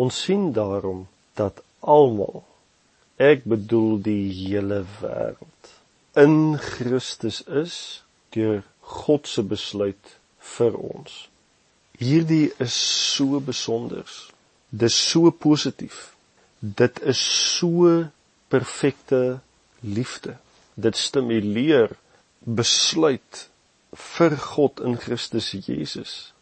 Ons 0.00 0.22
sien 0.24 0.50
daarom 0.56 1.04
dat 1.38 1.60
almal 1.80 2.42
ek 3.20 3.44
bedoel 3.52 3.98
die 4.06 4.24
hele 4.32 4.84
wêreld 5.00 5.60
in 6.12 6.58
Christus 6.58 7.42
is 7.42 8.02
deur 8.34 8.62
God 8.80 9.28
se 9.28 9.42
besluit 9.42 10.16
vir 10.56 10.74
ons. 10.74 11.28
Hierdie 11.98 12.50
is 12.58 12.74
so 13.14 13.40
besonder. 13.40 14.08
Dis 14.70 14.96
so 15.10 15.30
positief. 15.30 16.14
Dit 16.58 17.00
is 17.02 17.20
so 17.58 18.08
perfekte 18.48 19.40
liefde. 19.80 20.36
Dit 20.74 20.96
stimuleer 20.96 21.94
besluit 22.40 23.46
vir 24.16 24.36
God 24.36 24.80
in 24.80 24.98
Christus 24.98 25.52
Jesus. 25.52 26.32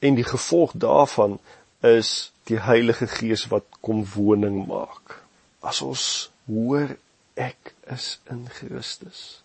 En 0.00 0.16
die 0.16 0.26
gevolg 0.26 0.72
daarvan 0.74 1.38
is 1.82 2.30
die 2.46 2.60
Heilige 2.62 3.06
Gees 3.10 3.48
wat 3.50 3.66
kom 3.80 4.04
woning 4.14 4.62
maak. 4.68 5.18
As 5.62 5.82
ons 5.82 6.04
hoor 6.46 6.94
ek 7.34 7.74
is 7.90 8.18
in 8.30 8.46
Christus. 8.50 9.42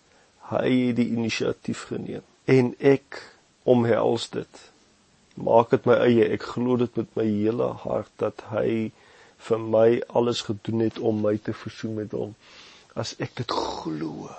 Hy 0.51 0.69
het 0.89 0.99
die 0.99 1.09
inisiatief 1.15 1.87
geneem 1.89 2.25
en 2.47 2.71
ek 2.79 3.19
omhels 3.67 4.29
dit. 4.31 4.61
Maak 5.35 5.73
dit 5.73 5.89
my 5.89 5.97
eie. 6.05 6.29
Ek 6.33 6.45
glo 6.53 6.77
dit 6.79 6.93
met 6.97 7.09
my 7.19 7.25
hele 7.27 7.71
hart 7.83 8.13
dat 8.21 8.45
hy 8.53 8.93
vir 9.47 9.59
my 9.61 9.89
alles 10.07 10.45
gedoen 10.47 10.85
het 10.85 10.97
om 10.97 11.19
my 11.25 11.35
te 11.37 11.53
versoen 11.53 11.97
met 11.99 12.15
hom. 12.17 12.33
As 12.97 13.13
ek 13.21 13.35
dit 13.41 13.51
glo, 13.53 14.29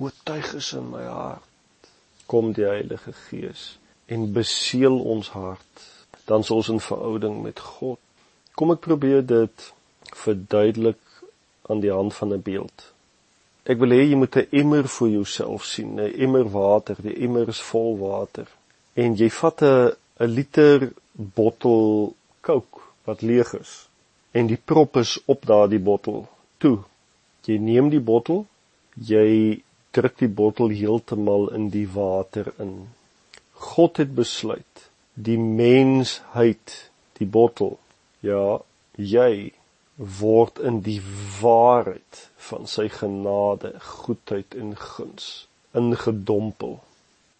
oortuig 0.00 0.54
is 0.56 0.70
in 0.76 0.88
my 0.92 1.04
hart, 1.04 1.90
kom 2.30 2.54
die 2.56 2.64
Heilige 2.68 3.12
Gees 3.26 3.74
en 4.08 4.30
beseël 4.32 4.96
ons 4.96 5.28
hart. 5.34 5.84
Dan 6.26 6.44
sal 6.44 6.56
ons 6.56 6.68
in 6.68 6.80
verhouding 6.80 7.42
met 7.42 7.60
God. 7.60 7.98
Kom 8.54 8.72
ek 8.74 8.80
probeer 8.80 9.22
dit 9.26 9.72
verduidelik 10.16 11.00
aan 11.70 11.80
die 11.80 11.92
hand 11.92 12.14
van 12.14 12.32
'n 12.32 12.42
beeld. 12.42 12.92
Ek 13.66 13.78
wil 13.78 13.90
hê 13.90 14.02
jy 14.06 14.16
moet 14.16 14.36
'n 14.36 14.48
emmer 14.50 14.88
vir 14.88 15.08
jouself 15.08 15.64
sien, 15.64 16.00
'n 16.00 16.14
emmer 16.24 16.48
water, 16.50 16.96
die 17.02 17.18
emmer 17.26 17.48
is 17.48 17.60
vol 17.60 17.98
water. 17.98 18.46
En 18.94 19.14
jy 19.14 19.30
vat 19.30 19.62
'n 19.62 19.92
'n 20.20 20.30
liter 20.36 20.92
bottel 21.12 22.14
Coke 22.40 22.80
wat 23.04 23.22
leeg 23.22 23.54
is 23.54 23.88
en 24.32 24.46
die 24.46 24.60
prop 24.64 24.96
is 24.96 25.18
op 25.24 25.46
daardie 25.46 25.80
bottel. 25.80 26.28
Toe, 26.58 26.78
jy 27.44 27.58
neem 27.58 27.88
die 27.90 28.00
bottel, 28.00 28.46
jy 28.94 29.62
druk 29.90 30.18
die 30.18 30.28
bottel 30.28 30.68
heeltemal 30.68 31.48
in 31.56 31.70
die 31.70 31.88
water 31.88 32.52
in. 32.58 32.88
God 33.52 33.96
het 33.96 34.14
besluit 34.14 34.90
die 35.16 35.38
mensheid, 35.40 36.72
die 37.18 37.26
bottel, 37.26 37.78
ja, 38.20 38.60
jy 38.96 39.52
word 39.96 40.60
in 40.60 40.82
die 40.84 41.00
waarheid 41.40 42.22
van 42.48 42.68
sy 42.68 42.88
genade, 42.92 43.72
goedheid 43.80 44.54
en 44.60 44.74
guns 44.76 45.46
ingedompel. 45.76 46.78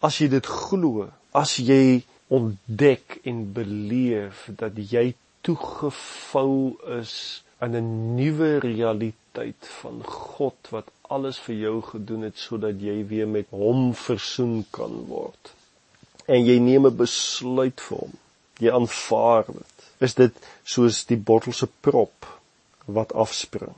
As 0.04 0.20
jy 0.20 0.28
dit 0.32 0.48
glo, 0.48 1.08
as 1.36 1.56
jy 1.60 2.04
ontdek 2.32 3.20
en 3.28 3.44
beleef 3.56 4.46
dat 4.60 4.76
jy 4.76 5.12
toegevou 5.46 6.76
is 6.98 7.42
in 7.62 7.76
'n 7.76 8.16
nuwe 8.16 8.58
realiteit 8.58 9.68
van 9.80 10.02
God 10.04 10.56
wat 10.70 10.88
alles 11.08 11.38
vir 11.38 11.54
jou 11.54 11.76
gedoen 11.82 12.22
het 12.28 12.38
sodat 12.38 12.80
jy 12.80 13.06
weer 13.06 13.28
met 13.28 13.46
hom 13.50 13.94
versoen 13.94 14.64
kan 14.70 15.06
word. 15.08 15.54
En 16.26 16.44
jy 16.44 16.58
neem 16.58 16.86
'n 16.86 16.96
besluit 16.96 17.80
vir 17.80 17.98
hom. 17.98 18.14
Jy 18.58 18.70
aanvaar 18.72 19.44
dit. 19.46 19.74
Is 19.98 20.14
dit 20.14 20.34
soos 20.64 21.04
die 21.06 21.16
bottel 21.16 21.52
se 21.52 21.68
prop 21.80 22.26
wat 22.84 23.12
afspring. 23.12 23.74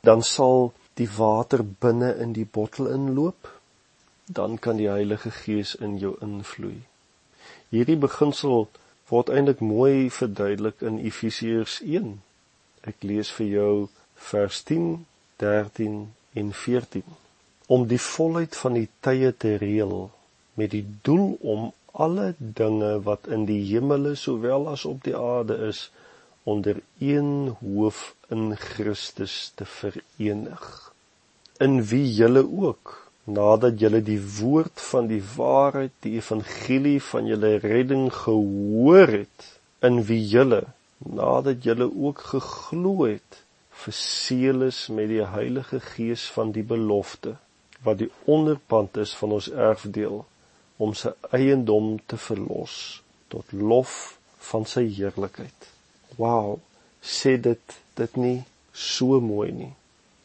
Dan 0.00 0.22
sal 0.22 0.72
die 0.94 1.08
water 1.16 1.64
binne 1.64 2.14
in 2.24 2.32
die 2.32 2.48
bottel 2.56 2.86
inloop. 2.86 3.50
Dan 4.26 4.58
kan 4.58 4.76
die 4.76 4.88
Heilige 4.88 5.30
Gees 5.30 5.74
in 5.74 5.98
jou 5.98 6.16
invloei. 6.20 6.82
Hierdie 7.68 7.96
beginsel 7.96 8.68
word 9.08 9.28
eintlik 9.28 9.60
mooi 9.60 10.10
verduidelik 10.10 10.80
in 10.80 10.98
Efesiërs 10.98 11.80
1. 11.80 12.20
Ek 12.88 13.02
lees 13.02 13.30
vir 13.36 13.46
jou 13.46 13.88
vers 14.30 14.62
10, 14.70 15.06
13 15.42 15.98
en 16.40 16.52
14. 16.52 17.04
Om 17.66 17.86
die 17.88 18.00
volheid 18.00 18.56
van 18.56 18.78
die 18.78 18.88
tye 19.00 19.32
te 19.32 19.56
reël 19.60 20.10
met 20.54 20.70
die 20.70 20.86
doel 21.02 21.36
om 21.40 21.72
alle 21.92 22.34
dinge 22.38 22.96
wat 23.06 23.28
in 23.36 23.46
die 23.46 23.60
hemele 23.68 24.14
sowel 24.18 24.68
as 24.72 24.84
op 24.84 25.04
die 25.06 25.16
aarde 25.16 25.56
is 25.68 25.88
onder 26.44 26.80
een 26.98 27.54
hoof 27.60 28.14
in 28.28 28.56
Christus 28.56 29.52
te 29.54 29.64
verenig. 29.64 30.92
In 31.58 31.78
wie 31.90 32.06
julle 32.14 32.42
ook 32.44 32.96
nadat 33.24 33.80
julle 33.80 34.02
die 34.04 34.20
woord 34.40 34.80
van 34.90 35.06
die 35.08 35.22
waarheid 35.36 35.94
die 36.04 36.18
evangelie 36.18 36.98
van 37.02 37.30
julle 37.30 37.54
redding 37.62 38.10
gehoor 38.12 39.14
het 39.20 39.46
in 39.88 40.02
wie 40.10 40.20
julle 40.34 40.60
nadat 40.98 41.64
julle 41.64 41.88
ook 41.88 42.20
geglo 42.34 43.06
het 43.06 43.40
verseël 43.84 44.68
is 44.68 44.86
met 44.88 45.08
die 45.08 45.24
Heilige 45.24 45.80
Gees 45.80 46.26
van 46.36 46.52
die 46.52 46.66
belofte 46.74 47.34
wat 47.86 47.98
die 48.02 48.10
onderpand 48.24 48.96
is 49.00 49.14
van 49.16 49.32
ons 49.38 49.48
erfdeel 49.50 50.22
om 50.78 50.94
sy 50.94 51.14
eiendom 51.30 51.98
te 52.06 52.16
verlos 52.16 53.02
tot 53.28 53.52
lof 53.52 54.18
van 54.50 54.66
sy 54.66 54.88
heerlikheid 54.88 55.74
wow, 56.16 56.58
sê 57.02 57.36
dit 57.40 57.78
dit 57.98 58.16
nie 58.16 58.38
so 58.74 59.20
mooi 59.22 59.50
nie. 59.54 59.72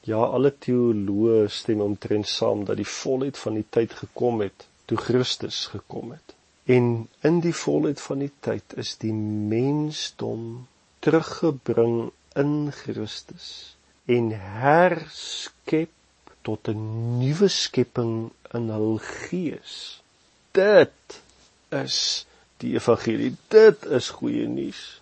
Ja, 0.08 0.24
alle 0.26 0.52
teoloë 0.66 1.50
stem 1.54 1.84
omtrent 1.86 2.30
saam 2.30 2.64
dat 2.66 2.80
die 2.80 2.88
volheid 2.88 3.38
van 3.38 3.60
die 3.60 3.68
tyd 3.70 3.94
gekom 3.94 4.42
het 4.42 4.66
toe 4.90 4.98
Christus 4.98 5.68
gekom 5.70 6.16
het. 6.16 6.34
En 6.66 7.08
in 7.26 7.40
die 7.46 7.54
volheid 7.54 8.02
van 8.02 8.24
die 8.24 8.31
tyd 8.46 8.74
is 8.78 8.96
die 9.02 9.14
mensdom 9.14 10.66
teruggebring 11.06 12.10
in 12.38 12.72
Christus 12.74 13.76
en 14.10 14.31
herskep 14.34 15.94
tot 16.42 16.70
'n 16.70 17.20
nuwe 17.22 17.50
skepping 17.50 18.31
in 18.54 18.70
hul 18.74 18.98
gees. 18.98 20.02
Dit 20.52 21.22
is 21.70 22.26
die 22.58 22.74
evangelie. 22.74 23.36
Dit 23.48 23.86
is 23.86 24.10
goeie 24.20 24.48
nuus. 24.48 25.02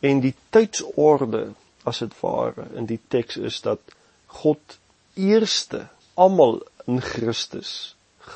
En 0.00 0.20
die 0.20 0.34
tydsorde 0.50 1.48
as 1.86 2.02
dit 2.02 2.14
ware 2.20 2.66
in 2.74 2.88
die 2.90 3.00
teks 3.08 3.36
is 3.36 3.60
dat 3.64 3.94
God 4.40 4.78
eerste 5.14 5.86
almal 6.14 6.60
in 6.86 7.00
Christus 7.00 7.70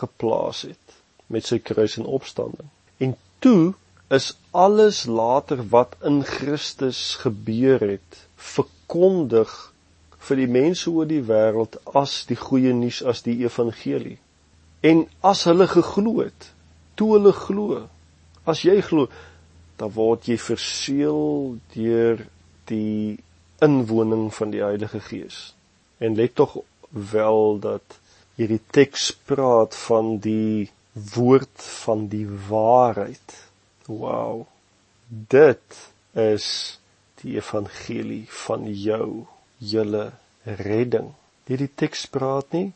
geplaas 0.00 0.62
het 0.68 0.96
met 1.26 1.46
sy 1.46 1.58
kruis 1.62 1.96
en 1.98 2.08
opstanding. 2.08 2.68
En 2.98 3.16
toe 3.38 3.74
is 4.10 4.32
alles 4.50 5.04
later 5.06 5.62
wat 5.72 5.96
in 6.04 6.22
Christus 6.26 7.02
gebeur 7.22 7.82
het 7.84 8.22
verkondig 8.36 9.52
vir 10.28 10.40
die 10.42 10.50
mense 10.50 10.90
oor 10.90 11.08
die 11.08 11.22
wêreld 11.26 11.78
as 11.96 12.24
die 12.28 12.38
goeie 12.38 12.72
nuus 12.76 13.00
as 13.06 13.22
die 13.26 13.38
evangelie. 13.44 14.18
En 14.80 15.04
as 15.20 15.44
hulle 15.44 15.66
geglo 15.68 16.20
het, 16.22 16.52
toe 16.96 17.12
hulle 17.16 17.32
glo, 17.36 17.82
as 18.48 18.62
jy 18.64 18.78
glo, 18.84 19.10
dan 19.80 19.92
word 19.96 20.28
jy 20.28 20.36
verseël 20.40 21.58
deur 21.74 22.24
die 22.70 23.18
inwoning 23.64 24.30
van 24.32 24.52
die 24.54 24.62
Heilige 24.64 25.00
Gees. 25.04 25.50
En 26.00 26.16
let 26.16 26.34
tog 26.40 26.56
wel 27.12 27.58
dat 27.60 27.98
hierdie 28.40 28.62
teks 28.72 29.10
praat 29.28 29.76
van 29.76 30.16
die 30.24 30.70
woord 31.14 31.64
van 31.84 32.06
die 32.12 32.26
waarheid. 32.48 33.36
Wow. 33.86 34.46
Dit 35.08 35.76
is 36.16 36.46
die 37.20 37.36
evangelie 37.36 38.24
van 38.46 38.64
jou, 38.72 39.26
julle 39.58 40.10
redding. 40.44 41.12
Hierdie 41.50 41.70
teks 41.74 42.06
praat 42.08 42.52
nie 42.56 42.70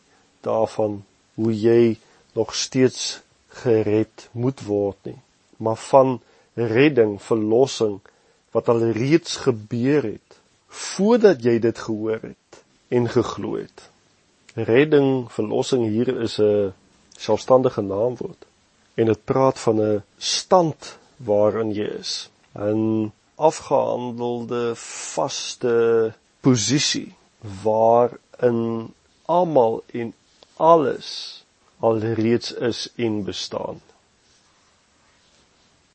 daarvan 0.45 1.01
hoe 1.35 1.53
jy 1.61 1.99
nog 2.35 2.55
steeds 2.55 3.21
gered 3.63 4.29
moet 4.33 4.63
word 4.67 4.99
nie, 5.03 5.19
maar 5.57 5.79
van 5.91 6.21
redding, 6.55 7.19
verlossing 7.23 8.01
wat 8.55 8.69
al 8.69 8.83
reeds 8.95 9.37
gebeur 9.47 10.03
het 10.03 10.39
voordat 10.75 11.43
jy 11.43 11.59
dit 11.63 11.79
gehoor 11.79 12.21
het 12.23 12.63
en 12.95 13.09
geglo 13.11 13.57
het. 13.59 13.91
Redding, 14.55 15.27
verlossing 15.31 15.87
hier 15.91 16.11
is 16.23 16.39
'n 16.39 16.73
selfstandige 17.19 17.83
naamwoord 17.83 18.47
en 18.95 19.07
dit 19.07 19.25
praat 19.25 19.59
van 19.59 19.81
'n 19.81 20.03
stand 20.19 20.99
waarin 21.17 21.73
jy 21.73 21.89
is, 21.99 22.31
'n 22.55 23.13
afgehandelde 23.35 24.75
vaste 25.15 26.15
posisie 26.41 27.15
waarin 27.63 28.95
almal 29.27 29.83
en 29.93 30.15
alles 30.56 31.45
al 31.79 31.99
reeds 31.99 32.53
is 32.53 32.93
en 32.97 33.25
bestaan 33.25 33.81